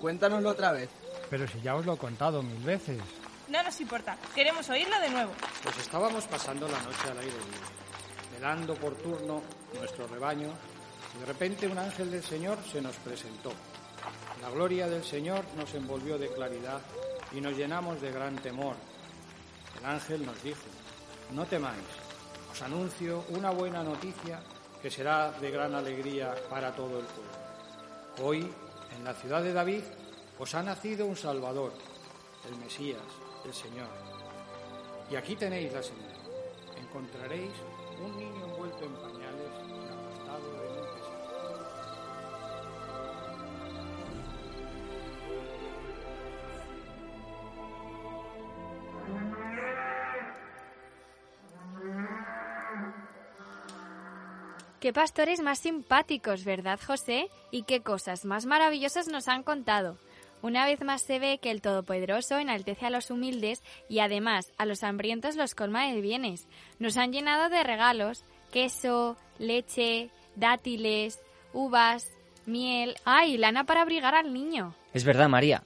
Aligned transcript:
cuéntanoslo 0.00 0.50
otra 0.50 0.72
vez. 0.72 0.88
Pero 1.28 1.46
si 1.46 1.60
ya 1.60 1.76
os 1.76 1.86
lo 1.86 1.94
he 1.94 1.98
contado 1.98 2.42
mil 2.42 2.62
veces. 2.64 2.98
No 3.48 3.62
nos 3.62 3.80
importa, 3.80 4.16
queremos 4.34 4.68
oírlo 4.68 4.98
de 5.00 5.10
nuevo. 5.10 5.32
Pues 5.62 5.78
estábamos 5.78 6.24
pasando 6.26 6.68
la 6.68 6.80
noche 6.82 7.10
al 7.10 7.18
aire 7.18 7.32
libre, 7.32 8.34
velando 8.34 8.74
por 8.74 8.94
turno 8.94 9.42
nuestro 9.74 10.06
rebaño, 10.06 10.48
y 11.16 11.20
de 11.20 11.26
repente 11.26 11.66
un 11.66 11.78
ángel 11.78 12.10
del 12.10 12.22
Señor 12.22 12.58
se 12.70 12.80
nos 12.80 12.96
presentó. 12.96 13.52
La 14.40 14.50
gloria 14.50 14.88
del 14.88 15.04
Señor 15.04 15.44
nos 15.56 15.74
envolvió 15.74 16.16
de 16.16 16.28
claridad 16.28 16.80
y 17.32 17.40
nos 17.40 17.56
llenamos 17.56 18.00
de 18.00 18.12
gran 18.12 18.36
temor. 18.36 18.76
El 19.78 19.86
ángel 19.86 20.24
nos 20.24 20.42
dijo, 20.42 20.60
no 21.32 21.44
temáis, 21.44 21.82
os 22.50 22.62
anuncio 22.62 23.24
una 23.30 23.50
buena 23.50 23.82
noticia 23.82 24.40
que 24.80 24.90
será 24.90 25.32
de 25.32 25.50
gran 25.50 25.74
alegría 25.74 26.34
para 26.48 26.74
todo 26.74 27.00
el 27.00 27.06
pueblo. 27.06 27.30
Hoy, 28.22 28.52
en 28.96 29.04
la 29.04 29.14
ciudad 29.14 29.42
de 29.42 29.52
David, 29.52 29.82
os 30.38 30.54
ha 30.54 30.62
nacido 30.62 31.06
un 31.06 31.16
Salvador, 31.16 31.72
el 32.48 32.56
Mesías, 32.56 33.02
el 33.44 33.52
Señor. 33.52 33.88
Y 35.10 35.16
aquí 35.16 35.36
tenéis 35.36 35.72
la 35.72 35.82
señal. 35.82 36.16
Encontraréis 36.76 37.52
un 38.02 38.16
niño 38.16 38.44
envuelto 38.46 38.84
en 38.84 38.94
pañales 38.94 39.29
Qué 54.80 54.94
pastores 54.94 55.42
más 55.42 55.58
simpáticos, 55.58 56.44
¿verdad, 56.44 56.80
José? 56.82 57.28
Y 57.50 57.64
qué 57.64 57.82
cosas 57.82 58.24
más 58.24 58.46
maravillosas 58.46 59.08
nos 59.08 59.28
han 59.28 59.42
contado. 59.42 59.98
Una 60.40 60.64
vez 60.64 60.80
más 60.82 61.02
se 61.02 61.18
ve 61.18 61.36
que 61.36 61.50
el 61.50 61.60
Todopoderoso 61.60 62.38
enaltece 62.38 62.86
a 62.86 62.90
los 62.90 63.10
humildes 63.10 63.62
y 63.90 63.98
además 63.98 64.50
a 64.56 64.64
los 64.64 64.82
hambrientos 64.82 65.36
los 65.36 65.54
colma 65.54 65.86
de 65.86 66.00
bienes. 66.00 66.46
Nos 66.78 66.96
han 66.96 67.12
llenado 67.12 67.50
de 67.50 67.62
regalos, 67.62 68.24
queso, 68.50 69.18
leche, 69.38 70.08
dátiles, 70.36 71.20
uvas, 71.52 72.10
miel. 72.46 72.96
¡Ay, 73.04 73.36
lana 73.36 73.64
para 73.64 73.82
abrigar 73.82 74.14
al 74.14 74.32
niño! 74.32 74.74
Es 74.94 75.04
verdad, 75.04 75.28
María. 75.28 75.62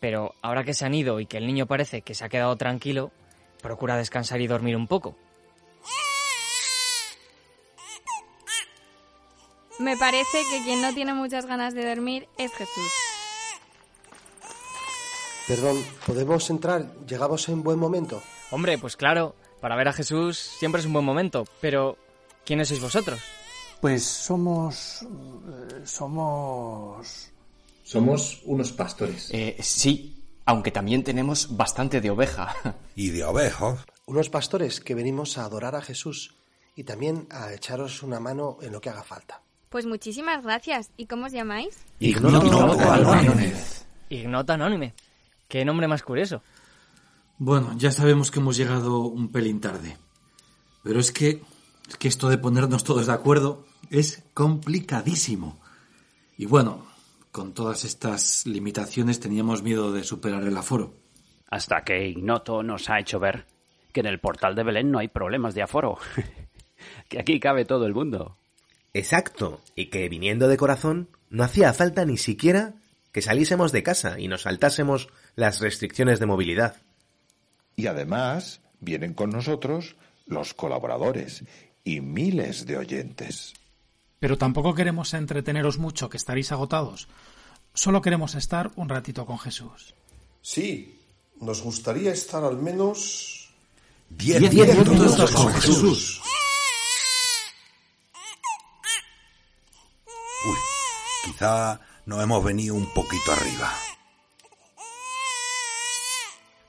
Pero 0.00 0.34
ahora 0.42 0.64
que 0.64 0.74
se 0.74 0.84
han 0.84 0.92
ido 0.92 1.18
y 1.18 1.24
que 1.24 1.38
el 1.38 1.46
niño 1.46 1.64
parece 1.64 2.02
que 2.02 2.12
se 2.12 2.26
ha 2.26 2.28
quedado 2.28 2.54
tranquilo, 2.56 3.10
procura 3.62 3.96
descansar 3.96 4.42
y 4.42 4.46
dormir 4.46 4.76
un 4.76 4.86
poco. 4.86 5.16
Me 9.80 9.96
parece 9.96 10.42
que 10.50 10.62
quien 10.62 10.82
no 10.82 10.92
tiene 10.92 11.14
muchas 11.14 11.46
ganas 11.46 11.72
de 11.72 11.88
dormir 11.88 12.28
es 12.36 12.52
Jesús. 12.52 12.92
Perdón, 15.48 15.82
¿podemos 16.06 16.50
entrar? 16.50 16.92
¿Llegamos 17.06 17.48
en 17.48 17.62
buen 17.62 17.78
momento? 17.78 18.22
Hombre, 18.50 18.76
pues 18.76 18.96
claro, 18.96 19.34
para 19.60 19.76
ver 19.76 19.88
a 19.88 19.94
Jesús 19.94 20.38
siempre 20.38 20.80
es 20.80 20.86
un 20.86 20.92
buen 20.92 21.04
momento, 21.04 21.46
pero 21.62 21.96
¿quiénes 22.44 22.68
sois 22.68 22.80
vosotros? 22.82 23.20
Pues 23.80 24.04
somos... 24.04 25.02
eh, 25.02 25.80
somos... 25.86 27.30
Somos 27.82 28.42
unos 28.44 28.72
pastores. 28.72 29.30
Eh, 29.32 29.56
sí, 29.60 30.22
aunque 30.44 30.70
también 30.70 31.02
tenemos 31.02 31.56
bastante 31.56 32.02
de 32.02 32.10
oveja. 32.10 32.54
Y 32.94 33.08
de 33.08 33.24
ovejos. 33.24 33.80
Unos 34.04 34.28
pastores 34.28 34.80
que 34.80 34.94
venimos 34.94 35.38
a 35.38 35.46
adorar 35.46 35.74
a 35.74 35.80
Jesús 35.80 36.36
y 36.76 36.84
también 36.84 37.26
a 37.30 37.54
echaros 37.54 38.02
una 38.02 38.20
mano 38.20 38.58
en 38.60 38.72
lo 38.72 38.80
que 38.82 38.90
haga 38.90 39.02
falta. 39.02 39.42
Pues 39.70 39.86
muchísimas 39.86 40.42
gracias. 40.42 40.90
¿Y 40.96 41.06
cómo 41.06 41.26
os 41.26 41.32
llamáis? 41.32 41.86
Ignoto 42.00 42.90
Anónimez. 42.90 43.86
Ignota 44.08 44.54
Anónime. 44.54 44.94
Qué 45.46 45.64
nombre 45.64 45.86
más 45.86 46.02
curioso. 46.02 46.42
Bueno, 47.38 47.72
ya 47.76 47.92
sabemos 47.92 48.32
que 48.32 48.40
hemos 48.40 48.56
llegado 48.56 49.02
un 49.02 49.30
pelín 49.30 49.60
tarde. 49.60 49.96
Pero 50.82 50.98
es 50.98 51.12
que, 51.12 51.40
es 51.88 51.96
que 51.96 52.08
esto 52.08 52.28
de 52.28 52.38
ponernos 52.38 52.82
todos 52.82 53.06
de 53.06 53.12
acuerdo 53.12 53.64
es 53.90 54.24
complicadísimo. 54.34 55.60
Y 56.36 56.46
bueno, 56.46 56.84
con 57.30 57.54
todas 57.54 57.84
estas 57.84 58.46
limitaciones 58.46 59.20
teníamos 59.20 59.62
miedo 59.62 59.92
de 59.92 60.02
superar 60.02 60.42
el 60.42 60.56
aforo. 60.56 60.94
Hasta 61.48 61.84
que 61.84 62.08
Ignoto 62.08 62.64
nos 62.64 62.90
ha 62.90 62.98
hecho 62.98 63.20
ver 63.20 63.46
que 63.92 64.00
en 64.00 64.06
el 64.06 64.18
portal 64.18 64.56
de 64.56 64.64
Belén 64.64 64.90
no 64.90 64.98
hay 64.98 65.06
problemas 65.06 65.54
de 65.54 65.62
aforo. 65.62 65.96
que 67.08 67.20
aquí 67.20 67.38
cabe 67.38 67.64
todo 67.64 67.86
el 67.86 67.94
mundo. 67.94 68.36
Exacto, 68.92 69.60
y 69.74 69.86
que 69.86 70.08
viniendo 70.08 70.48
de 70.48 70.56
corazón 70.56 71.08
no 71.28 71.44
hacía 71.44 71.72
falta 71.72 72.04
ni 72.04 72.16
siquiera 72.16 72.74
que 73.12 73.22
saliésemos 73.22 73.72
de 73.72 73.82
casa 73.82 74.18
y 74.18 74.28
nos 74.28 74.42
saltásemos 74.42 75.08
las 75.36 75.60
restricciones 75.60 76.20
de 76.20 76.26
movilidad. 76.26 76.76
Y 77.76 77.86
además 77.86 78.60
vienen 78.80 79.14
con 79.14 79.30
nosotros 79.30 79.96
los 80.26 80.54
colaboradores 80.54 81.44
y 81.84 82.00
miles 82.00 82.66
de 82.66 82.76
oyentes. 82.76 83.54
Pero 84.18 84.36
tampoco 84.38 84.74
queremos 84.74 85.14
entreteneros 85.14 85.78
mucho, 85.78 86.08
que 86.08 86.16
estaréis 86.16 86.52
agotados. 86.52 87.08
Solo 87.72 88.02
queremos 88.02 88.34
estar 88.34 88.70
un 88.76 88.88
ratito 88.88 89.24
con 89.24 89.38
Jesús. 89.38 89.94
Sí, 90.42 90.98
nos 91.40 91.62
gustaría 91.62 92.12
estar 92.12 92.44
al 92.44 92.58
menos... 92.58 93.36
Diez, 94.10 94.40
Diez 94.50 94.52
minutos 94.52 94.88
minutos 94.92 95.30
con 95.30 95.44
con 95.44 95.54
Jesús. 95.54 96.20
Uy, 100.44 100.56
quizá 101.24 101.80
no 102.06 102.20
hemos 102.22 102.42
venido 102.42 102.74
un 102.74 102.86
poquito 102.86 103.32
arriba. 103.32 103.72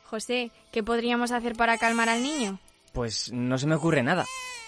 José, 0.06 0.52
¿qué 0.72 0.84
podríamos 0.84 1.32
hacer 1.32 1.56
para 1.56 1.78
calmar 1.78 2.10
al 2.10 2.22
niño? 2.22 2.60
Pues 2.92 3.32
no 3.32 3.58
se 3.58 3.68
me 3.68 3.76
ocurre 3.76 4.04
nada. 4.04 4.26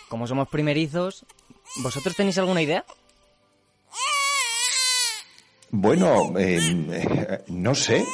Como 0.07 0.25
somos 0.25 0.47
primerizos, 0.47 1.25
¿vosotros 1.77 2.15
tenéis 2.15 2.37
alguna 2.37 2.61
idea? 2.61 2.85
Bueno, 5.69 6.33
eh, 6.37 7.43
no 7.47 7.75
sé. 7.75 8.05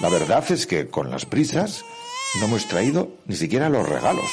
La 0.00 0.10
verdad 0.10 0.44
es 0.52 0.66
que 0.66 0.88
con 0.88 1.10
las 1.10 1.26
prisas 1.26 1.84
no 2.38 2.44
hemos 2.46 2.68
traído 2.68 3.16
ni 3.26 3.34
siquiera 3.36 3.68
los 3.68 3.88
regalos. 3.88 4.30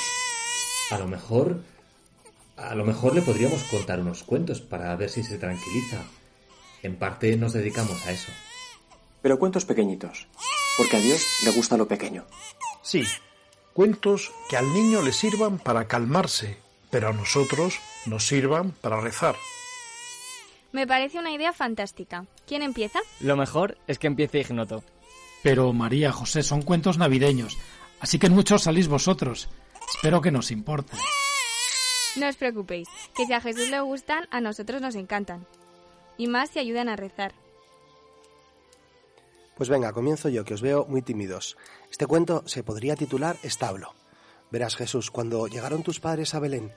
A 0.91 0.97
lo 0.99 1.07
mejor. 1.07 1.63
A 2.57 2.73
lo 2.73 2.83
mejor 2.83 3.13
le 3.13 3.21
podríamos 3.21 3.63
contar 3.63 3.99
unos 3.99 4.23
cuentos 4.23 4.61
para 4.61 4.95
ver 4.95 5.11
si 5.11 5.23
se 5.23 5.37
tranquiliza. 5.37 6.03
En 6.81 6.95
parte 6.95 7.37
nos 7.37 7.53
dedicamos 7.53 8.05
a 8.07 8.11
eso. 8.11 8.31
Pero 9.21 9.37
cuentos 9.37 9.65
pequeñitos, 9.65 10.27
porque 10.77 10.97
a 10.97 10.99
Dios 10.99 11.23
le 11.45 11.51
gusta 11.51 11.77
lo 11.77 11.87
pequeño. 11.87 12.25
Sí, 12.81 13.03
cuentos 13.73 14.31
que 14.49 14.57
al 14.57 14.73
niño 14.73 15.03
le 15.03 15.11
sirvan 15.11 15.59
para 15.59 15.87
calmarse, 15.87 16.57
pero 16.89 17.09
a 17.09 17.13
nosotros 17.13 17.79
nos 18.07 18.25
sirvan 18.25 18.71
para 18.71 19.01
rezar. 19.01 19.35
Me 20.71 20.87
parece 20.87 21.19
una 21.19 21.31
idea 21.31 21.53
fantástica. 21.53 22.25
¿Quién 22.47 22.63
empieza? 22.63 22.99
Lo 23.19 23.35
mejor 23.35 23.77
es 23.87 23.99
que 23.99 24.07
empiece 24.07 24.39
Ignoto. 24.39 24.83
Pero 25.43 25.71
María, 25.73 26.11
José, 26.11 26.41
son 26.41 26.63
cuentos 26.63 26.97
navideños, 26.97 27.57
así 27.99 28.17
que 28.17 28.27
en 28.27 28.33
muchos 28.33 28.63
salís 28.63 28.87
vosotros. 28.87 29.47
Espero 29.95 30.21
que 30.21 30.31
nos 30.31 30.49
importe. 30.51 30.97
No 32.17 32.27
os 32.27 32.35
preocupéis, 32.35 32.87
que 33.15 33.25
si 33.25 33.33
a 33.33 33.41
Jesús 33.41 33.69
le 33.69 33.79
gustan, 33.81 34.27
a 34.31 34.41
nosotros 34.41 34.81
nos 34.81 34.95
encantan. 34.95 35.45
Y 36.17 36.27
más 36.27 36.49
si 36.49 36.59
ayudan 36.59 36.89
a 36.89 36.95
rezar. 36.95 37.33
Pues 39.55 39.69
venga, 39.69 39.93
comienzo 39.93 40.29
yo, 40.29 40.43
que 40.43 40.53
os 40.53 40.61
veo 40.61 40.85
muy 40.85 41.01
tímidos. 41.01 41.57
Este 41.91 42.07
cuento 42.07 42.43
se 42.47 42.63
podría 42.63 42.95
titular 42.95 43.37
Establo. 43.43 43.93
Verás, 44.49 44.75
Jesús, 44.75 45.11
cuando 45.11 45.47
llegaron 45.47 45.83
tus 45.83 45.99
padres 45.99 46.33
a 46.33 46.39
Belén, 46.39 46.73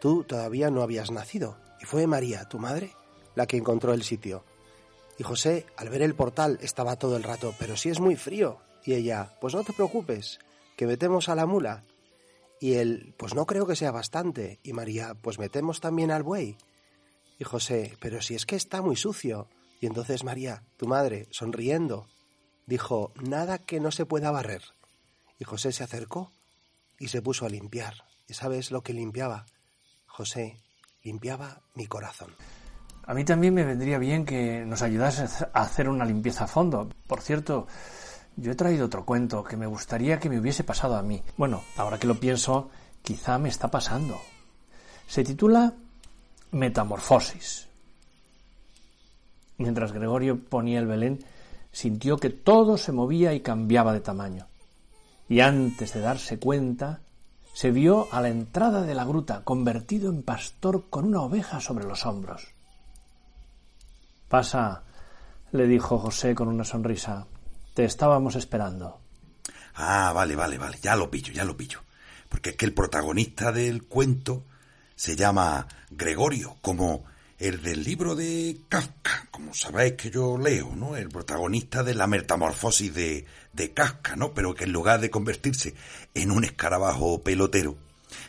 tú 0.00 0.24
todavía 0.24 0.70
no 0.70 0.82
habías 0.82 1.10
nacido, 1.10 1.56
y 1.80 1.86
fue 1.86 2.06
María, 2.06 2.48
tu 2.48 2.58
madre, 2.58 2.92
la 3.34 3.46
que 3.46 3.56
encontró 3.56 3.94
el 3.94 4.02
sitio. 4.02 4.44
Y 5.18 5.22
José, 5.22 5.66
al 5.76 5.88
ver 5.88 6.02
el 6.02 6.14
portal, 6.14 6.58
estaba 6.60 6.96
todo 6.96 7.16
el 7.16 7.22
rato, 7.22 7.54
pero 7.58 7.76
si 7.76 7.88
es 7.88 8.00
muy 8.00 8.16
frío. 8.16 8.58
Y 8.84 8.94
ella, 8.94 9.34
pues 9.40 9.54
no 9.54 9.62
te 9.62 9.72
preocupes, 9.72 10.40
que 10.76 10.86
metemos 10.86 11.28
a 11.28 11.34
la 11.34 11.46
mula. 11.46 11.84
Y 12.64 12.76
él, 12.76 13.14
pues 13.18 13.34
no 13.34 13.44
creo 13.44 13.66
que 13.66 13.76
sea 13.76 13.90
bastante. 13.90 14.58
Y 14.62 14.72
María, 14.72 15.12
pues 15.20 15.38
metemos 15.38 15.82
también 15.82 16.10
al 16.10 16.22
buey. 16.22 16.56
Y 17.38 17.44
José, 17.44 17.94
pero 18.00 18.22
si 18.22 18.36
es 18.36 18.46
que 18.46 18.56
está 18.56 18.80
muy 18.80 18.96
sucio. 18.96 19.50
Y 19.82 19.86
entonces 19.86 20.24
María, 20.24 20.62
tu 20.78 20.86
madre, 20.86 21.28
sonriendo, 21.30 22.06
dijo, 22.64 23.12
nada 23.22 23.58
que 23.58 23.80
no 23.80 23.90
se 23.90 24.06
pueda 24.06 24.30
barrer. 24.30 24.62
Y 25.38 25.44
José 25.44 25.72
se 25.72 25.84
acercó 25.84 26.32
y 26.98 27.08
se 27.08 27.20
puso 27.20 27.44
a 27.44 27.50
limpiar. 27.50 27.96
¿Y 28.28 28.32
sabes 28.32 28.70
lo 28.70 28.80
que 28.80 28.94
limpiaba? 28.94 29.44
José 30.06 30.56
limpiaba 31.02 31.60
mi 31.74 31.86
corazón. 31.86 32.34
A 33.06 33.12
mí 33.12 33.26
también 33.26 33.52
me 33.52 33.66
vendría 33.66 33.98
bien 33.98 34.24
que 34.24 34.64
nos 34.64 34.80
ayudase 34.80 35.24
a 35.52 35.60
hacer 35.60 35.86
una 35.86 36.06
limpieza 36.06 36.44
a 36.44 36.48
fondo. 36.48 36.88
Por 37.06 37.20
cierto, 37.20 37.66
yo 38.36 38.52
he 38.52 38.54
traído 38.54 38.86
otro 38.86 39.04
cuento 39.04 39.44
que 39.44 39.56
me 39.56 39.66
gustaría 39.66 40.18
que 40.18 40.28
me 40.28 40.38
hubiese 40.38 40.64
pasado 40.64 40.96
a 40.96 41.02
mí. 41.02 41.22
Bueno, 41.36 41.62
ahora 41.76 41.98
que 41.98 42.06
lo 42.06 42.18
pienso, 42.18 42.70
quizá 43.02 43.38
me 43.38 43.48
está 43.48 43.70
pasando. 43.70 44.20
Se 45.06 45.22
titula 45.22 45.74
Metamorfosis. 46.50 47.68
Mientras 49.58 49.92
Gregorio 49.92 50.38
ponía 50.38 50.80
el 50.80 50.86
Belén, 50.86 51.24
sintió 51.70 52.16
que 52.16 52.30
todo 52.30 52.76
se 52.76 52.92
movía 52.92 53.34
y 53.34 53.40
cambiaba 53.40 53.92
de 53.92 54.00
tamaño. 54.00 54.46
Y 55.28 55.40
antes 55.40 55.94
de 55.94 56.00
darse 56.00 56.38
cuenta, 56.38 57.00
se 57.52 57.70
vio 57.70 58.08
a 58.10 58.20
la 58.20 58.28
entrada 58.28 58.82
de 58.82 58.94
la 58.94 59.04
gruta 59.04 59.44
convertido 59.44 60.10
en 60.10 60.22
pastor 60.22 60.88
con 60.90 61.04
una 61.04 61.22
oveja 61.22 61.60
sobre 61.60 61.84
los 61.84 62.04
hombros. 62.04 62.52
Pasa, 64.28 64.82
le 65.52 65.68
dijo 65.68 65.98
José 65.98 66.34
con 66.34 66.48
una 66.48 66.64
sonrisa. 66.64 67.26
Te 67.74 67.84
estábamos 67.84 68.36
esperando. 68.36 69.00
Ah, 69.74 70.12
vale, 70.14 70.36
vale, 70.36 70.58
vale. 70.58 70.78
Ya 70.80 70.94
lo 70.94 71.10
pillo, 71.10 71.32
ya 71.32 71.44
lo 71.44 71.56
pillo. 71.56 71.80
Porque 72.28 72.50
es 72.50 72.56
que 72.56 72.66
el 72.66 72.72
protagonista 72.72 73.50
del 73.50 73.82
cuento 73.84 74.44
se 74.94 75.16
llama 75.16 75.66
Gregorio, 75.90 76.56
como 76.60 77.04
el 77.36 77.62
del 77.62 77.82
libro 77.82 78.14
de 78.14 78.60
Kafka, 78.68 79.26
como 79.32 79.52
sabéis 79.54 79.94
que 79.94 80.10
yo 80.10 80.38
leo, 80.38 80.74
¿no? 80.76 80.96
El 80.96 81.08
protagonista 81.08 81.82
de 81.82 81.94
la 81.94 82.06
metamorfosis 82.06 82.94
de, 82.94 83.26
de 83.52 83.72
Kafka, 83.72 84.14
¿no? 84.14 84.32
Pero 84.34 84.54
que 84.54 84.64
en 84.64 84.72
lugar 84.72 85.00
de 85.00 85.10
convertirse 85.10 85.74
en 86.14 86.30
un 86.30 86.44
escarabajo 86.44 87.22
pelotero, 87.22 87.76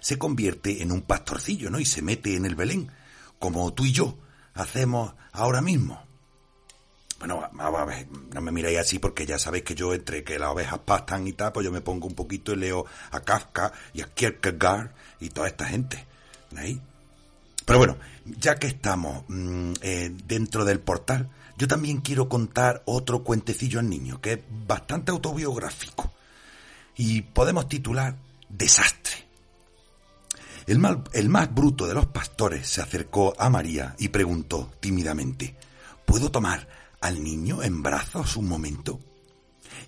se 0.01 0.17
convierte 0.17 0.81
en 0.81 0.91
un 0.91 1.03
pastorcillo, 1.03 1.69
¿no? 1.69 1.79
Y 1.79 1.85
se 1.85 2.01
mete 2.01 2.35
en 2.35 2.45
el 2.45 2.55
Belén, 2.55 2.91
como 3.37 3.71
tú 3.73 3.85
y 3.85 3.91
yo 3.91 4.17
hacemos 4.55 5.13
ahora 5.31 5.61
mismo. 5.61 6.04
Bueno, 7.19 7.49
a 7.57 7.85
ver, 7.85 8.07
no 8.33 8.41
me 8.41 8.51
miráis 8.51 8.77
así 8.77 8.99
porque 8.99 9.25
ya 9.25 9.39
sabéis 9.39 9.63
que 9.63 9.75
yo 9.75 9.93
entre 9.93 10.23
que 10.23 10.37
las 10.37 10.49
ovejas 10.49 10.79
pastan 10.79 11.25
y 11.27 11.33
tal, 11.33 11.53
pues 11.53 11.63
yo 11.63 11.71
me 11.71 11.81
pongo 11.81 12.07
un 12.07 12.13
poquito 12.13 12.51
y 12.51 12.57
leo 12.57 12.85
a 13.11 13.21
Kafka 13.21 13.71
y 13.93 14.01
a 14.01 14.13
Kierkegaard 14.13 14.91
y 15.19 15.29
toda 15.29 15.47
esta 15.47 15.65
gente. 15.65 16.05
¿Veis? 16.51 16.79
Pero 17.65 17.79
bueno, 17.79 17.97
ya 18.25 18.55
que 18.55 18.67
estamos 18.67 19.23
mm, 19.27 19.73
eh, 19.81 20.11
dentro 20.25 20.65
del 20.65 20.79
portal, 20.79 21.29
yo 21.57 21.67
también 21.67 22.01
quiero 22.01 22.27
contar 22.27 22.83
otro 22.85 23.23
cuentecillo 23.23 23.79
al 23.79 23.89
niño, 23.89 24.19
que 24.21 24.33
es 24.33 24.39
bastante 24.67 25.11
autobiográfico. 25.11 26.11
Y 26.97 27.21
podemos 27.21 27.67
titular 27.67 28.15
Desastre. 28.49 29.25
El, 30.67 30.81
el 31.13 31.29
más 31.29 31.53
bruto 31.53 31.87
de 31.87 31.93
los 31.93 32.07
pastores 32.07 32.67
se 32.67 32.81
acercó 32.81 33.33
a 33.37 33.49
María 33.49 33.95
y 33.99 34.09
preguntó 34.09 34.71
tímidamente, 34.79 35.55
¿puedo 36.05 36.31
tomar 36.31 36.67
al 37.05 37.23
niño 37.23 37.61
en 37.61 37.83
brazos 37.83 38.35
un 38.35 38.47
momento? 38.47 38.99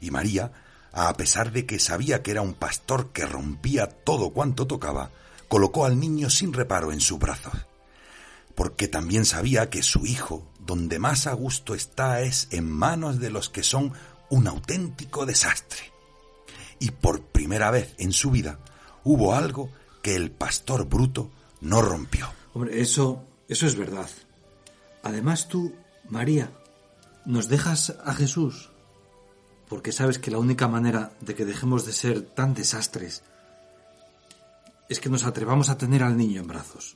Y 0.02 0.12
María, 0.12 0.52
a 0.92 1.12
pesar 1.16 1.52
de 1.52 1.66
que 1.66 1.80
sabía 1.80 2.22
que 2.22 2.32
era 2.32 2.42
un 2.42 2.54
pastor 2.54 3.12
que 3.12 3.26
rompía 3.26 3.88
todo 3.88 4.30
cuanto 4.30 4.68
tocaba, 4.68 5.12
colocó 5.48 5.86
al 5.86 6.00
niño 6.00 6.30
sin 6.30 6.54
reparo 6.54 6.92
en 6.92 7.00
sus 7.00 7.18
brazos, 7.18 7.54
porque 8.54 8.88
también 8.88 9.26
sabía 9.26 9.70
que 9.70 9.82
su 9.82 10.06
hijo, 10.06 10.48
donde 10.60 11.00
más 11.00 11.26
a 11.28 11.34
gusto 11.34 11.74
está, 11.74 12.22
es 12.22 12.48
en 12.52 12.70
manos 12.70 13.20
de 13.20 13.32
los 13.32 13.50
que 13.50 13.64
son 13.64 13.94
un 14.30 14.48
auténtico 14.48 15.26
desastre. 15.26 15.92
Y 16.80 16.92
por 16.92 17.22
primera 17.22 17.72
vez 17.72 17.96
en 17.98 18.14
su 18.14 18.30
vida 18.30 18.60
hubo 19.04 19.34
algo 19.34 19.72
que 20.04 20.16
el 20.16 20.30
pastor 20.30 20.88
bruto 20.88 21.32
no 21.62 21.82
rompió. 21.82 22.32
Hombre, 22.54 22.80
eso, 22.82 23.24
eso 23.48 23.66
es 23.66 23.76
verdad. 23.76 24.10
Además 25.02 25.48
tú, 25.48 25.74
María, 26.10 26.52
nos 27.28 27.50
dejas 27.50 27.94
a 28.04 28.14
Jesús 28.14 28.70
porque 29.68 29.92
sabes 29.92 30.18
que 30.18 30.32
la 30.32 30.38
única 30.38 30.68
manera 30.68 31.12
de 31.20 31.36
que 31.36 31.46
dejemos 31.46 31.86
de 31.86 31.92
ser 31.92 32.22
tan 32.22 32.54
desastres 32.54 33.22
es 34.88 35.02
que 35.02 35.10
nos 35.10 35.26
atrevamos 35.26 35.70
a 35.70 35.78
tener 35.78 36.04
al 36.04 36.16
niño 36.16 36.42
en 36.42 36.48
brazos. 36.48 36.96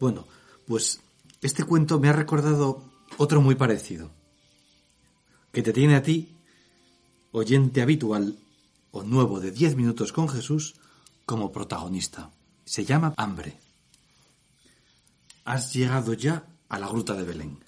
Bueno, 0.00 0.26
pues 0.66 1.00
este 1.40 1.62
cuento 1.62 2.00
me 2.00 2.08
ha 2.08 2.12
recordado 2.12 2.82
otro 3.18 3.40
muy 3.40 3.54
parecido, 3.54 4.10
que 5.52 5.62
te 5.62 5.72
tiene 5.72 5.94
a 5.94 6.02
ti, 6.02 6.36
oyente 7.30 7.82
habitual 7.82 8.36
o 8.90 9.04
nuevo 9.04 9.38
de 9.38 9.52
10 9.52 9.76
minutos 9.76 10.12
con 10.12 10.28
Jesús, 10.28 10.74
como 11.24 11.52
protagonista. 11.52 12.32
Se 12.64 12.84
llama 12.84 13.14
Hambre. 13.16 13.56
Has 15.44 15.72
llegado 15.72 16.14
ya 16.14 16.44
a 16.68 16.78
la 16.80 16.88
gruta 16.88 17.14
de 17.14 17.22
Belén. 17.22 17.67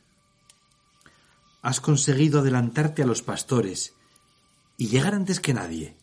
Has 1.62 1.81
conseguido 1.81 2.41
adelantarte 2.41 3.03
a 3.03 3.07
los 3.07 3.23
pastores 3.23 3.95
y 4.77 4.89
llegar 4.89 5.15
antes 5.15 5.41
que 5.41 5.53
nadie. 5.53 5.97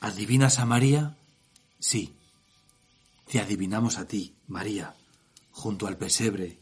¿Adivinas 0.00 0.58
a 0.58 0.66
María? 0.66 1.16
Sí. 1.78 2.14
Te 3.26 3.40
adivinamos 3.40 3.98
a 3.98 4.06
ti, 4.06 4.36
María, 4.46 4.94
junto 5.50 5.86
al 5.86 5.96
pesebre, 5.96 6.58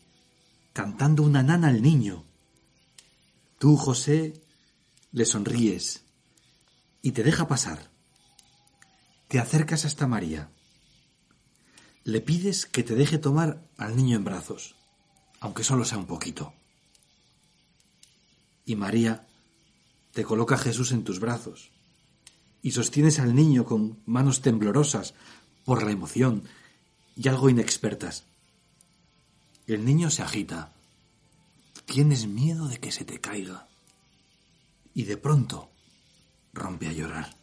cantando 0.72 1.22
una 1.22 1.42
nana 1.42 1.68
al 1.68 1.82
niño. 1.82 2.24
Tú, 3.58 3.76
José, 3.76 4.40
le 5.12 5.24
sonríes 5.24 6.04
y 7.02 7.12
te 7.12 7.22
deja 7.22 7.48
pasar. 7.48 7.90
Te 9.28 9.38
acercas 9.38 9.84
hasta 9.84 10.06
María. 10.06 10.50
Le 12.04 12.20
pides 12.22 12.64
que 12.64 12.82
te 12.82 12.94
deje 12.94 13.18
tomar 13.18 13.62
al 13.76 13.94
niño 13.94 14.16
en 14.16 14.24
brazos, 14.24 14.74
aunque 15.40 15.64
solo 15.64 15.84
sea 15.84 15.98
un 15.98 16.06
poquito. 16.06 16.54
Y 18.68 18.76
María 18.76 19.26
te 20.12 20.24
coloca 20.24 20.58
Jesús 20.58 20.92
en 20.92 21.02
tus 21.02 21.20
brazos 21.20 21.70
y 22.60 22.72
sostienes 22.72 23.18
al 23.18 23.34
niño 23.34 23.64
con 23.64 24.02
manos 24.04 24.42
temblorosas 24.42 25.14
por 25.64 25.82
la 25.82 25.90
emoción 25.90 26.44
y 27.16 27.28
algo 27.28 27.48
inexpertas. 27.48 28.26
El 29.66 29.86
niño 29.86 30.10
se 30.10 30.20
agita. 30.20 30.74
Tienes 31.86 32.26
miedo 32.26 32.68
de 32.68 32.76
que 32.76 32.92
se 32.92 33.06
te 33.06 33.22
caiga. 33.22 33.68
Y 34.92 35.04
de 35.04 35.16
pronto 35.16 35.70
rompe 36.52 36.88
a 36.88 36.92
llorar 36.92 37.38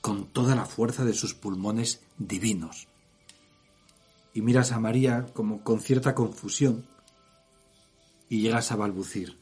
con 0.00 0.26
toda 0.26 0.56
la 0.56 0.64
fuerza 0.64 1.04
de 1.04 1.14
sus 1.14 1.34
pulmones 1.34 2.00
divinos. 2.18 2.88
Y 4.34 4.42
miras 4.42 4.72
a 4.72 4.80
María 4.80 5.24
como 5.34 5.62
con 5.62 5.80
cierta 5.80 6.16
confusión 6.16 6.84
y 8.28 8.40
llegas 8.40 8.72
a 8.72 8.76
balbucir. 8.76 9.41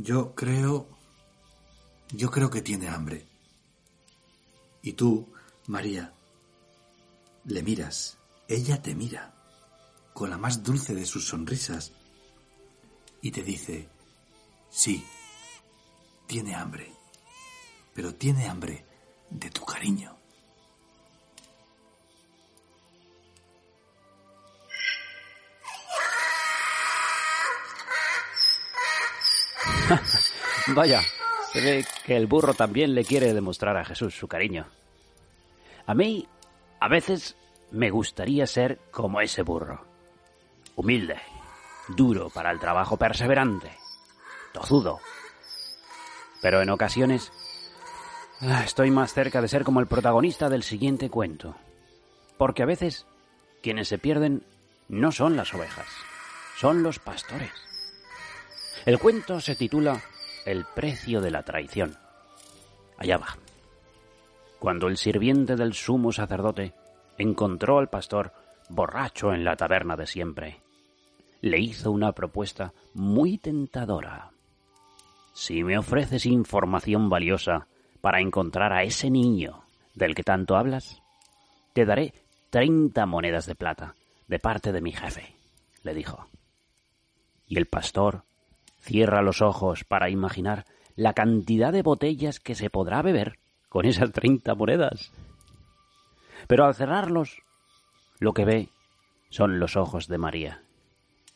Yo 0.00 0.32
creo... 0.36 0.86
Yo 2.10 2.30
creo 2.30 2.50
que 2.50 2.62
tiene 2.62 2.88
hambre. 2.88 3.26
Y 4.80 4.92
tú, 4.92 5.30
María, 5.66 6.14
le 7.44 7.62
miras, 7.64 8.16
ella 8.46 8.80
te 8.80 8.94
mira, 8.94 9.34
con 10.14 10.30
la 10.30 10.38
más 10.38 10.62
dulce 10.62 10.94
de 10.94 11.04
sus 11.04 11.26
sonrisas, 11.26 11.92
y 13.20 13.32
te 13.32 13.42
dice, 13.42 13.88
sí, 14.70 15.04
tiene 16.28 16.54
hambre, 16.54 16.92
pero 17.92 18.14
tiene 18.14 18.46
hambre 18.46 18.86
de 19.28 19.50
tu 19.50 19.64
cariño. 19.64 20.16
Vaya, 30.74 31.02
se 31.52 31.60
ve 31.60 31.86
que 32.04 32.16
el 32.16 32.26
burro 32.26 32.54
también 32.54 32.94
le 32.94 33.04
quiere 33.04 33.32
demostrar 33.32 33.76
a 33.76 33.84
Jesús 33.84 34.14
su 34.14 34.28
cariño. 34.28 34.66
A 35.86 35.94
mí, 35.94 36.28
a 36.80 36.88
veces, 36.88 37.36
me 37.70 37.90
gustaría 37.90 38.46
ser 38.46 38.78
como 38.90 39.20
ese 39.20 39.42
burro. 39.42 39.84
Humilde, 40.76 41.16
duro 41.88 42.30
para 42.30 42.50
el 42.50 42.60
trabajo, 42.60 42.96
perseverante, 42.96 43.72
tozudo. 44.52 45.00
Pero 46.40 46.62
en 46.62 46.70
ocasiones 46.70 47.32
Ah, 48.40 48.62
estoy 48.64 48.92
más 48.92 49.14
cerca 49.14 49.42
de 49.42 49.48
ser 49.48 49.64
como 49.64 49.80
el 49.80 49.88
protagonista 49.88 50.48
del 50.48 50.62
siguiente 50.62 51.10
cuento. 51.10 51.56
Porque 52.36 52.62
a 52.62 52.66
veces 52.66 53.04
quienes 53.62 53.88
se 53.88 53.98
pierden 53.98 54.44
no 54.88 55.10
son 55.10 55.36
las 55.36 55.52
ovejas, 55.54 55.88
son 56.56 56.84
los 56.84 57.00
pastores. 57.00 57.50
El 58.86 59.00
cuento 59.00 59.40
se 59.40 59.56
titula 59.56 60.00
El 60.48 60.64
precio 60.64 61.20
de 61.20 61.30
la 61.30 61.42
traición. 61.42 61.94
Allá 62.96 63.18
va. 63.18 63.36
Cuando 64.58 64.88
el 64.88 64.96
sirviente 64.96 65.56
del 65.56 65.74
sumo 65.74 66.10
sacerdote 66.10 66.72
encontró 67.18 67.78
al 67.78 67.90
pastor 67.90 68.32
borracho 68.70 69.34
en 69.34 69.44
la 69.44 69.56
taberna 69.56 69.94
de 69.94 70.06
siempre, 70.06 70.62
le 71.42 71.60
hizo 71.60 71.90
una 71.90 72.12
propuesta 72.12 72.72
muy 72.94 73.36
tentadora. 73.36 74.30
Si 75.34 75.62
me 75.62 75.76
ofreces 75.76 76.24
información 76.24 77.10
valiosa, 77.10 77.66
para 78.00 78.22
encontrar 78.22 78.72
a 78.72 78.84
ese 78.84 79.10
niño 79.10 79.64
del 79.94 80.14
que 80.14 80.22
tanto 80.22 80.56
hablas? 80.56 81.02
Te 81.74 81.84
daré 81.84 82.14
treinta 82.48 83.04
monedas 83.04 83.44
de 83.44 83.54
plata 83.54 83.96
de 84.28 84.38
parte 84.38 84.72
de 84.72 84.80
mi 84.80 84.92
jefe, 84.92 85.36
le 85.82 85.92
dijo. 85.92 86.26
Y 87.46 87.58
el 87.58 87.66
pastor 87.66 88.22
cierra 88.80 89.22
los 89.22 89.42
ojos 89.42 89.84
para 89.84 90.10
imaginar 90.10 90.64
la 90.96 91.12
cantidad 91.12 91.72
de 91.72 91.82
botellas 91.82 92.40
que 92.40 92.54
se 92.54 92.70
podrá 92.70 93.02
beber 93.02 93.38
con 93.68 93.84
esas 93.84 94.12
treinta 94.12 94.54
monedas. 94.54 95.12
Pero 96.46 96.64
al 96.64 96.74
cerrarlos, 96.74 97.42
lo 98.18 98.32
que 98.32 98.44
ve 98.44 98.68
son 99.30 99.60
los 99.60 99.76
ojos 99.76 100.08
de 100.08 100.18
María, 100.18 100.62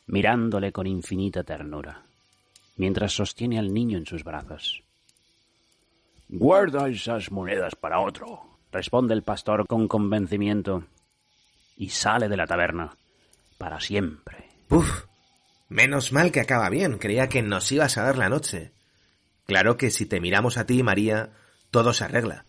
mirándole 0.06 0.72
con 0.72 0.86
infinita 0.86 1.44
ternura. 1.44 2.02
mientras 2.76 3.12
sostiene 3.12 3.58
al 3.58 3.72
niño 3.72 3.98
en 3.98 4.06
sus 4.06 4.24
brazos. 4.24 4.82
Guarda 6.28 6.88
esas 6.88 7.30
monedas 7.30 7.74
para 7.74 8.00
otro, 8.00 8.40
responde 8.70 9.14
el 9.14 9.22
pastor 9.22 9.66
con 9.66 9.88
convencimiento, 9.88 10.84
y 11.76 11.90
sale 11.90 12.28
de 12.28 12.36
la 12.36 12.46
taberna 12.46 12.96
para 13.58 13.80
siempre. 13.80 14.48
Uf, 14.70 15.04
menos 15.72 16.12
mal 16.12 16.30
que 16.30 16.40
acaba 16.40 16.68
bien. 16.68 16.98
Creía 16.98 17.28
que 17.28 17.42
nos 17.42 17.70
ibas 17.72 17.96
a 17.98 18.02
dar 18.02 18.18
la 18.18 18.28
noche. 18.28 18.72
Claro 19.46 19.76
que 19.76 19.90
si 19.90 20.06
te 20.06 20.20
miramos 20.20 20.56
a 20.56 20.66
ti, 20.66 20.82
María, 20.82 21.30
todo 21.70 21.92
se 21.92 22.04
arregla. 22.04 22.44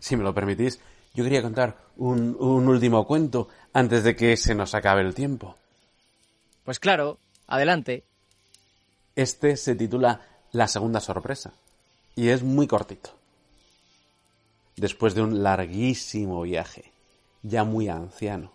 Si 0.00 0.16
me 0.16 0.22
lo 0.22 0.32
permitís, 0.32 0.78
yo 1.12 1.24
quería 1.24 1.42
contar 1.42 1.76
un, 1.96 2.36
un 2.38 2.68
último 2.68 3.04
cuento 3.04 3.48
antes 3.72 4.04
de 4.04 4.14
que 4.14 4.36
se 4.36 4.54
nos 4.54 4.74
acabe 4.74 5.02
el 5.02 5.12
tiempo. 5.12 5.56
Pues 6.64 6.78
claro, 6.78 7.18
adelante. 7.48 8.04
Este 9.16 9.56
se 9.56 9.74
titula 9.74 10.20
La 10.52 10.68
segunda 10.68 11.00
sorpresa 11.00 11.52
y 12.14 12.28
es 12.28 12.44
muy 12.44 12.68
cortito. 12.68 13.10
Después 14.76 15.16
de 15.16 15.22
un 15.22 15.42
larguísimo 15.42 16.42
viaje, 16.42 16.92
ya 17.42 17.64
muy 17.64 17.88
anciano, 17.88 18.52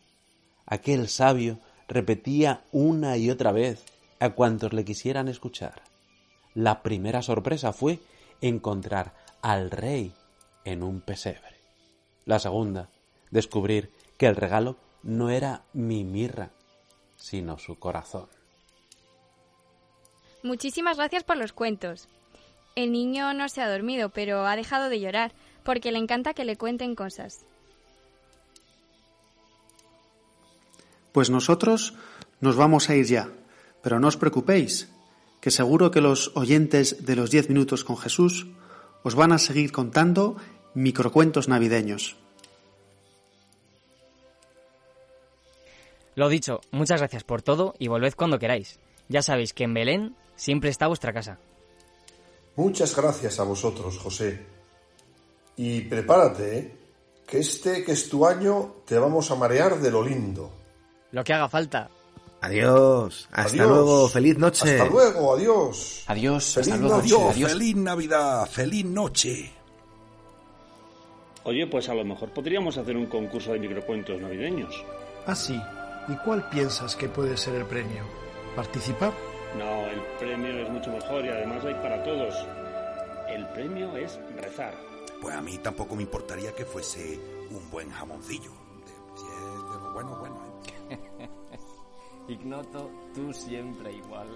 aquel 0.65 1.09
sabio 1.09 1.59
repetía 1.89 2.61
una 2.71 3.17
y 3.17 3.29
otra 3.29 3.51
vez 3.51 3.83
a 4.23 4.29
cuantos 4.29 4.71
le 4.71 4.85
quisieran 4.85 5.27
escuchar. 5.27 5.81
La 6.53 6.81
primera 6.81 7.21
sorpresa 7.21 7.73
fue 7.73 7.99
encontrar 8.39 9.13
al 9.41 9.69
rey 9.69 10.13
en 10.63 10.81
un 10.81 11.01
pesebre. 11.01 11.57
La 12.23 12.39
segunda, 12.39 12.87
descubrir 13.31 13.91
que 14.17 14.27
el 14.27 14.37
regalo 14.37 14.77
no 15.03 15.29
era 15.29 15.63
mi 15.73 16.05
mirra, 16.05 16.51
sino 17.17 17.57
su 17.57 17.77
corazón. 17.77 18.27
Muchísimas 20.41 20.95
gracias 20.95 21.25
por 21.25 21.35
los 21.35 21.51
cuentos. 21.51 22.07
El 22.75 22.93
niño 22.93 23.33
no 23.33 23.49
se 23.49 23.61
ha 23.61 23.69
dormido, 23.69 24.07
pero 24.07 24.45
ha 24.45 24.55
dejado 24.55 24.87
de 24.87 25.01
llorar, 25.01 25.33
porque 25.63 25.91
le 25.91 25.99
encanta 25.99 26.33
que 26.33 26.45
le 26.45 26.55
cuenten 26.55 26.95
cosas. 26.95 27.45
Pues 31.11 31.29
nosotros 31.29 31.93
nos 32.39 32.55
vamos 32.55 32.89
a 32.89 32.95
ir 32.95 33.05
ya, 33.05 33.29
pero 33.83 33.99
no 33.99 34.07
os 34.07 34.17
preocupéis, 34.17 34.89
que 35.43 35.51
seguro 35.51 35.91
que 35.91 36.01
los 36.01 36.31
oyentes 36.33 37.05
de 37.05 37.15
los 37.15 37.29
10 37.29 37.49
minutos 37.49 37.83
con 37.83 37.97
Jesús 37.97 38.47
os 39.03 39.13
van 39.13 39.33
a 39.33 39.37
seguir 39.37 39.71
contando 39.71 40.37
microcuentos 40.73 41.49
navideños. 41.49 42.15
Lo 46.15 46.29
dicho, 46.29 46.61
muchas 46.71 47.01
gracias 47.01 47.23
por 47.23 47.41
todo 47.41 47.75
y 47.77 47.89
volved 47.89 48.13
cuando 48.15 48.39
queráis. 48.39 48.79
Ya 49.09 49.21
sabéis 49.21 49.53
que 49.53 49.65
en 49.65 49.73
Belén 49.73 50.15
siempre 50.35 50.69
está 50.69 50.87
vuestra 50.87 51.11
casa. 51.11 51.37
Muchas 52.55 52.95
gracias 52.95 53.39
a 53.39 53.43
vosotros, 53.43 53.97
José. 53.97 54.45
Y 55.57 55.81
prepárate, 55.81 56.57
¿eh? 56.57 56.77
que 57.27 57.39
este 57.39 57.83
que 57.83 57.93
es 57.93 58.09
tu 58.09 58.25
año 58.25 58.75
te 58.85 58.97
vamos 58.97 59.29
a 59.31 59.35
marear 59.35 59.79
de 59.79 59.91
lo 59.91 60.03
lindo. 60.03 60.51
Lo 61.11 61.23
que 61.23 61.33
haga 61.33 61.49
falta. 61.49 61.89
Adiós. 62.43 63.29
Hasta 63.31 63.49
Adiós. 63.53 63.67
luego. 63.69 64.09
Feliz 64.09 64.37
noche. 64.37 64.71
Hasta 64.81 64.89
luego, 64.91 65.33
adiós. 65.33 66.03
Adiós, 66.07 66.53
Feliz 66.55 66.67
hasta 66.73 66.77
luego. 66.85 66.97
noche. 66.97 67.15
Adiós, 67.31 67.51
feliz 67.53 67.75
Navidad, 67.77 68.45
feliz 68.47 68.85
noche. 68.85 69.51
Oye, 71.45 71.67
pues 71.67 71.87
a 71.89 71.93
lo 71.93 72.03
mejor 72.03 72.29
podríamos 72.31 72.77
hacer 72.77 72.97
un 72.97 73.05
concurso 73.05 73.53
de 73.53 73.59
microcuentos 73.59 74.19
navideños. 74.21 74.73
Ah, 75.25 75.35
sí. 75.35 75.57
¿Y 76.09 76.15
cuál 76.25 76.49
piensas 76.49 76.95
que 76.97 77.07
puede 77.07 77.37
ser 77.37 77.55
el 77.55 77.65
premio? 77.65 78.03
¿Participar? 78.57 79.13
No, 79.57 79.85
el 79.87 80.01
premio 80.19 80.63
es 80.63 80.69
mucho 80.69 80.89
mejor 80.91 81.23
y 81.25 81.29
además 81.29 81.63
hay 81.63 81.75
para 81.75 82.03
todos. 82.03 82.35
El 83.29 83.47
premio 83.49 83.95
es 83.95 84.19
rezar. 84.41 84.73
Pues 85.21 85.33
a 85.33 85.41
mí 85.41 85.57
tampoco 85.59 85.95
me 85.95 86.03
importaría 86.03 86.51
que 86.53 86.65
fuese 86.65 87.17
un 87.51 87.69
buen 87.71 87.89
jamoncillo. 87.89 88.51
Ignoto, 92.27 92.89
tú 93.13 93.33
siempre 93.33 93.91
igual. 93.91 94.29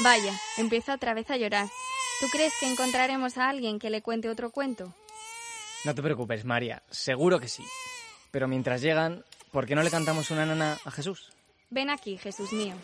Vaya, 0.00 0.32
empieza 0.56 0.94
otra 0.94 1.12
vez 1.12 1.28
a 1.30 1.36
llorar. 1.36 1.66
¿Tú 2.20 2.28
crees 2.30 2.52
que 2.60 2.70
encontraremos 2.70 3.36
a 3.36 3.48
alguien 3.48 3.80
que 3.80 3.90
le 3.90 4.02
cuente 4.02 4.28
otro 4.28 4.50
cuento? 4.50 4.94
No 5.84 5.94
te 5.94 6.02
preocupes, 6.02 6.44
María, 6.44 6.82
seguro 6.90 7.40
que 7.40 7.48
sí. 7.48 7.64
Pero 8.30 8.46
mientras 8.46 8.80
llegan, 8.80 9.24
¿por 9.50 9.66
qué 9.66 9.74
no 9.74 9.82
le 9.82 9.90
cantamos 9.90 10.30
una 10.30 10.46
nana 10.46 10.78
a 10.84 10.90
Jesús? 10.92 11.32
Ven 11.70 11.90
aquí, 11.90 12.16
Jesús 12.16 12.52
mío. 12.52 12.74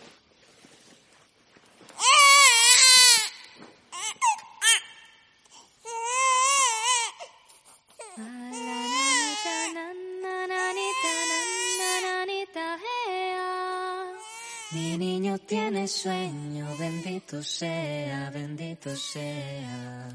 Mi 14.71 14.99
niño 14.99 15.39
tiene 15.39 15.89
sueño, 15.89 16.67
bendito 16.79 17.43
sea, 17.43 18.31
bendito 18.31 18.95
sea. 18.97 20.09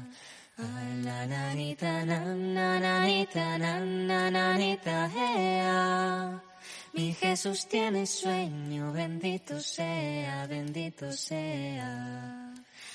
Ay, 0.58 1.02
la 1.02 1.26
nanita, 1.26 2.04
nan, 2.04 2.54
na, 2.54 2.78
nanita, 2.78 3.58
nan, 3.58 4.06
na, 4.06 4.30
nanita, 4.30 5.10
ea. 5.16 6.49
Mi 6.92 7.14
Jesús 7.14 7.66
tiene 7.66 8.06
sueño, 8.06 8.92
bendito 8.92 9.60
sea, 9.60 10.46
bendito 10.46 11.12
sea. 11.12 12.52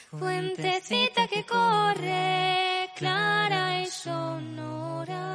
Fuentecita 0.09 1.27
que 1.27 1.45
corre, 1.45 2.89
clara 2.95 3.81
y 3.81 3.85
sonora. 3.87 5.25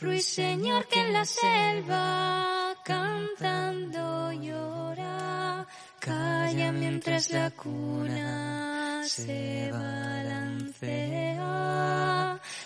Ruiseñor 0.00 0.86
que 0.88 1.00
en 1.00 1.12
la 1.12 1.24
selva 1.24 2.74
cantando 2.84 4.32
llora. 4.32 5.66
Calla 6.00 6.72
mientras 6.72 7.30
la 7.30 7.50
cuna 7.50 9.02
se 9.06 9.70
balancea. 9.72 11.44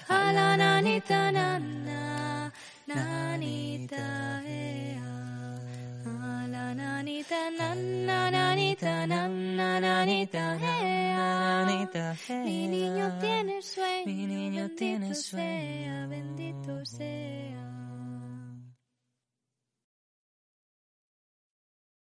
A 0.08 0.32
la 0.32 0.56
nanita 0.56 1.30
nana, 1.30 1.87
nanita 8.80 9.06
nana, 9.06 9.80
nanita 9.80 10.56
ea. 10.60 12.14
Mi 12.44 12.68
niño 12.68 13.18
tiene 13.20 13.60
sueño, 13.60 14.06
mi 14.06 14.26
niño 14.26 14.70
tiene 14.76 15.14
sueño, 15.14 16.08
bendito 16.08 16.84
sea. 16.84 17.57